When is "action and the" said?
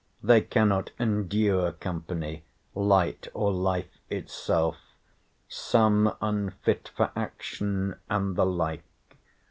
7.15-8.47